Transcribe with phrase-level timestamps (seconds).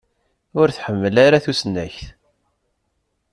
[0.59, 2.03] Ur tḥemmel ara tusnakt.